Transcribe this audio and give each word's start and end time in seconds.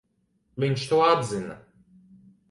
Viņš 0.63 0.85
to 0.91 1.01
atzina. 1.07 1.59